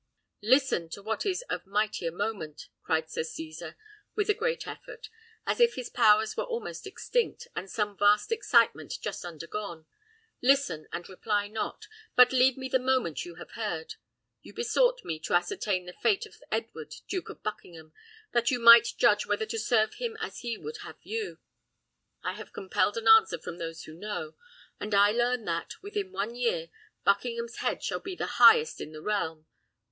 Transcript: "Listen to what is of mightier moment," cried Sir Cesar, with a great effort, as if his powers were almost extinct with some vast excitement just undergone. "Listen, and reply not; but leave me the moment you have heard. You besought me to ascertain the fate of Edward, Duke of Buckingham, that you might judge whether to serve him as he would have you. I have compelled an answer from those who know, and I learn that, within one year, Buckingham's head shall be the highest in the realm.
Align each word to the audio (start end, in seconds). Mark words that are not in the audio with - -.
"Listen 0.41 0.89
to 0.89 1.03
what 1.03 1.27
is 1.27 1.43
of 1.43 1.67
mightier 1.67 2.09
moment," 2.11 2.69
cried 2.81 3.11
Sir 3.11 3.21
Cesar, 3.21 3.75
with 4.15 4.29
a 4.29 4.33
great 4.33 4.65
effort, 4.67 5.09
as 5.45 5.59
if 5.59 5.75
his 5.75 5.91
powers 5.91 6.35
were 6.35 6.43
almost 6.43 6.87
extinct 6.87 7.47
with 7.55 7.69
some 7.69 7.95
vast 7.95 8.31
excitement 8.31 8.95
just 8.99 9.23
undergone. 9.23 9.85
"Listen, 10.41 10.87
and 10.91 11.07
reply 11.07 11.47
not; 11.47 11.85
but 12.15 12.33
leave 12.33 12.57
me 12.57 12.67
the 12.67 12.79
moment 12.79 13.25
you 13.25 13.35
have 13.35 13.51
heard. 13.51 13.93
You 14.41 14.55
besought 14.55 15.05
me 15.05 15.19
to 15.19 15.35
ascertain 15.35 15.85
the 15.85 15.93
fate 15.93 16.25
of 16.25 16.41
Edward, 16.51 16.95
Duke 17.07 17.29
of 17.29 17.43
Buckingham, 17.43 17.93
that 18.31 18.49
you 18.49 18.57
might 18.59 18.87
judge 18.97 19.27
whether 19.27 19.45
to 19.45 19.59
serve 19.59 19.93
him 19.99 20.17
as 20.19 20.39
he 20.39 20.57
would 20.57 20.77
have 20.77 20.97
you. 21.03 21.37
I 22.23 22.33
have 22.33 22.53
compelled 22.53 22.97
an 22.97 23.07
answer 23.07 23.37
from 23.37 23.59
those 23.59 23.83
who 23.83 23.93
know, 23.93 24.33
and 24.79 24.95
I 24.95 25.11
learn 25.11 25.45
that, 25.45 25.73
within 25.83 26.11
one 26.11 26.33
year, 26.33 26.71
Buckingham's 27.05 27.57
head 27.57 27.83
shall 27.83 27.99
be 27.99 28.15
the 28.15 28.25
highest 28.41 28.81
in 28.81 28.93
the 28.93 29.01
realm. 29.03 29.45